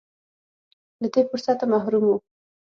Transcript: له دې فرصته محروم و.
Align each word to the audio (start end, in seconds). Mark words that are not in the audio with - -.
له 1.01 1.07
دې 1.13 1.21
فرصته 1.29 1.65
محروم 1.73 2.03
و. 2.07 2.11